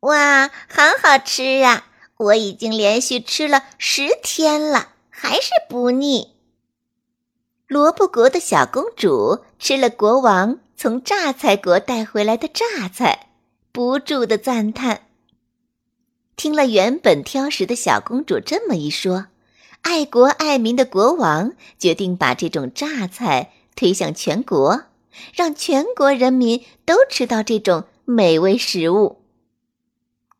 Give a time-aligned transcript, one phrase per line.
[0.00, 1.86] 哇，好好吃啊！
[2.18, 6.34] 我已经连续吃了十天了，还是不腻。
[7.66, 13.30] 萝卜国的小公主吃了国王从榨菜国带回来的榨菜，
[13.72, 15.02] 不住的赞叹。
[16.36, 19.26] 听了原本挑食的小公主这么一说，
[19.82, 24.84] 爱国爱民的国王决定把这种榨菜推向全国，
[25.34, 29.17] 让全国人民都吃到这种美味食物。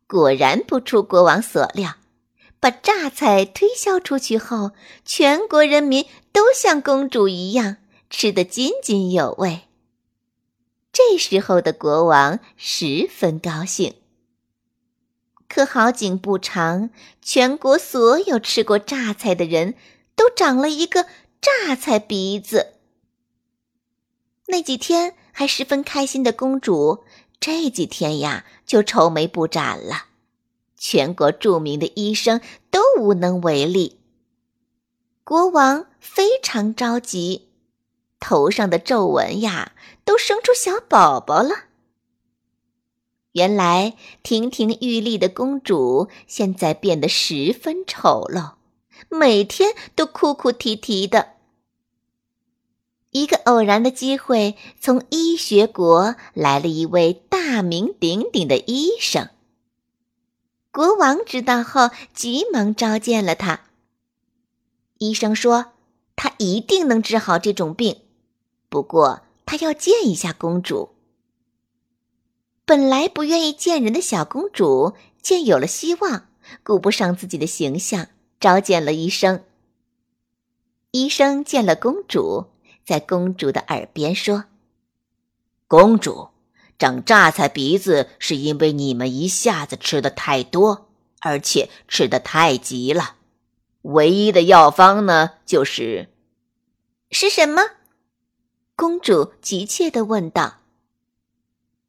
[0.09, 1.97] 果然不出国王所料，
[2.59, 4.71] 把榨菜推销出去后，
[5.05, 7.77] 全国人民都像公主一样
[8.09, 9.67] 吃得津津有味。
[10.91, 13.93] 这时候的国王十分高兴。
[15.47, 16.89] 可好景不长，
[17.21, 19.75] 全国所有吃过榨菜的人
[20.15, 21.05] 都长了一个
[21.39, 22.73] 榨菜鼻子。
[24.47, 27.03] 那几天还十分开心的公主。
[27.39, 30.05] 这几天呀，就愁眉不展了。
[30.77, 33.99] 全国著名的医生都无能为力。
[35.23, 37.49] 国王非常着急，
[38.19, 39.73] 头上的皱纹呀，
[40.03, 41.65] 都生出小宝宝了。
[43.33, 48.53] 原来亭亭玉立的公主，现在变得十分丑陋，
[49.07, 51.33] 每天都哭哭啼啼的。
[53.11, 59.29] 一个偶然的机会，从医学国来了一位大名鼎鼎的医生。
[60.71, 63.61] 国王知道后，急忙召见了他。
[64.97, 65.71] 医生说，
[66.17, 68.01] 他一定能治好这种病，
[68.67, 70.89] 不过他要见一下公主。
[72.65, 76.27] 本来不愿意见人的小公主，见有了希望，
[76.61, 78.09] 顾不上自己的形象，
[78.41, 79.45] 召见了医生。
[80.91, 82.47] 医生见了公主。
[82.83, 84.45] 在公主的耳边说
[85.67, 86.29] ：“公主
[86.79, 93.15] 长榨菜鼻子，是因为你们一下子吃的太多，而且吃的太急了。
[93.83, 96.07] 唯一的药方呢，就是
[97.11, 97.61] 是什么？”
[98.75, 100.59] 公主急切的问道。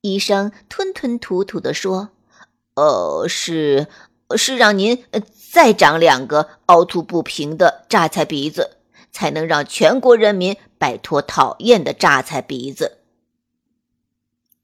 [0.02, 2.10] 医生吞吞吐吐的说
[2.74, 3.86] ：“呃，是
[4.36, 5.04] 是让您
[5.52, 8.76] 再长两个凹凸不平的榨菜鼻子。”
[9.12, 12.99] 才能让全国人民摆脱讨厌的榨菜鼻子。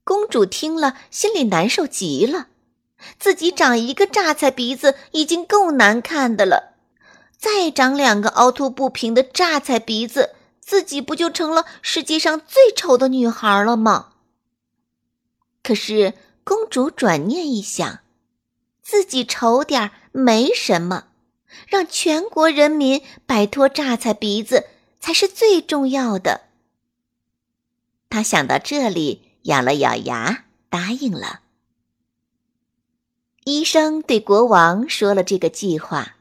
[0.07, 2.47] 公主听了，心里难受极了。
[3.19, 6.77] 自己长一个榨菜鼻子已经够难看的了，
[7.37, 14.13] 再长两个凹凸不平的榨菜鼻子，自己不就成了世界上最丑的女孩了吗？
[15.65, 17.99] 可是公主转念一想，
[18.81, 21.07] 自己丑点儿没什么。
[21.67, 24.67] 让全国人民摆脱榨菜鼻子
[25.01, 26.43] 才是最重要的。
[28.09, 31.41] 他想到这里，咬了咬牙，答应了。
[33.45, 36.17] 医生对国王说了这个计划，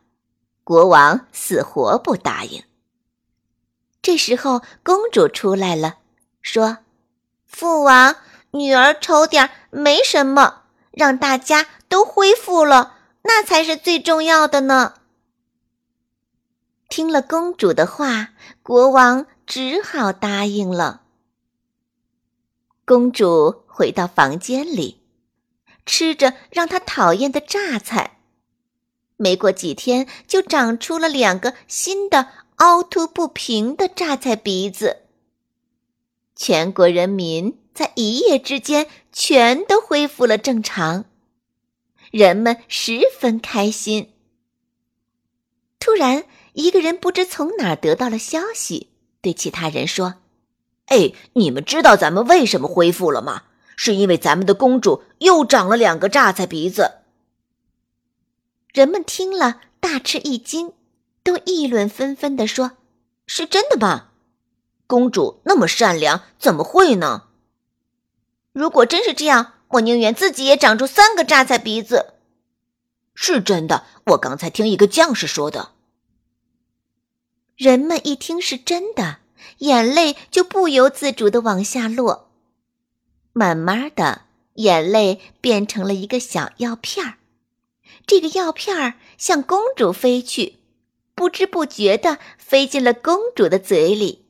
[0.63, 2.63] 国王死活不答应。
[4.03, 5.97] 这时候，公主出来了，
[6.43, 6.77] 说
[7.47, 8.17] ：“父王，
[8.51, 14.93] 女儿丑点没什么，让大家都恢复了，那才是最重要的呢。”
[16.87, 18.29] 听了公主的话，
[18.61, 21.01] 国王只好答应了。
[22.85, 25.01] 公主回到房间里，
[25.85, 28.19] 吃着让她讨厌的榨菜，
[29.17, 35.01] 没过几天就长出了两个新的凹凸不平的榨菜鼻子。
[36.35, 41.05] 全国人民在一夜之间全都恢复了正常，
[42.11, 44.13] 人们十分开心。
[45.79, 46.25] 突然。
[46.57, 48.89] 一个人不知从哪儿得到了消息，
[49.19, 50.21] 对其他人说
[50.85, 53.43] ：“哎，你们知道咱们为什么恢复了吗？
[53.75, 56.99] 是因为咱们的公主又长了两个榨菜鼻子。”
[58.71, 60.73] 人们听了大吃一惊，
[61.23, 62.73] 都议论纷纷地说
[63.27, 64.09] ：“是真的吗？
[64.87, 67.23] 公主那么善良，怎么会呢？
[68.53, 72.13] 如果真是这样，我宁愿自己也长出三个榨菜鼻子。”
[73.15, 75.71] 是真的，我刚才听一个将士说的。
[77.55, 79.19] 人们一听是真的，
[79.59, 82.31] 眼泪就不由自主的往下落。
[83.33, 84.23] 慢慢的，
[84.55, 87.17] 眼泪变成了一个小药片儿，
[88.07, 90.57] 这个药片儿向公主飞去，
[91.13, 94.25] 不知不觉地飞进了公主的嘴里。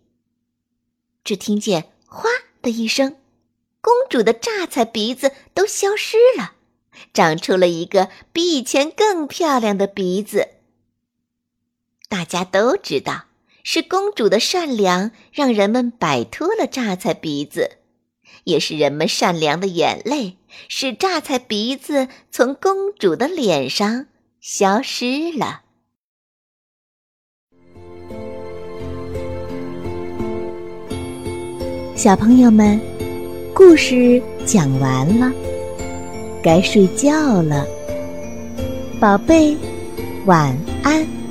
[1.24, 2.30] 只听见“哗”
[2.62, 3.18] 的一声，
[3.82, 6.54] 公主的榨菜鼻子都消失了，
[7.14, 10.50] 长出了一个比以前更漂亮的鼻子。
[12.08, 13.26] 大家都知道，
[13.68, 17.78] 是公主的善良让人们摆脱了榨菜鼻子。
[18.44, 20.38] 也是人们善良的眼泪，
[20.70, 24.06] 使榨菜鼻子从公主的脸上
[24.40, 25.64] 消失了。
[31.96, 32.80] 小朋友们，
[33.52, 35.32] 故事讲完了，
[36.44, 37.66] 该睡觉了，
[39.00, 39.58] 宝贝，
[40.28, 41.25] 晚安。